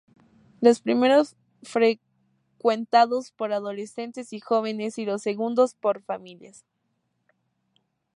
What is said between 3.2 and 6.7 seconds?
por adolescentes y jóvenes y los segundos por familias.